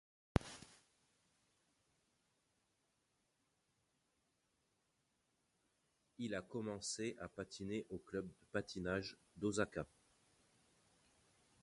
[6.17, 9.85] Il a commencé à patiner au club de patinage d'Ōsaka.